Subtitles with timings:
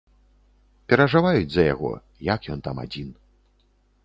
[0.93, 1.93] Перажываюць за яго,
[2.33, 3.15] як ён там адзін.